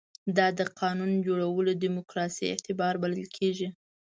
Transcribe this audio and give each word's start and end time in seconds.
دا 0.37 0.47
د 0.59 0.61
قانون 0.79 1.11
جوړولو 1.25 1.71
دیموکراسي 1.83 2.43
اعتبار 2.51 2.93
بلل 3.03 3.25
کېږي. 3.37 3.67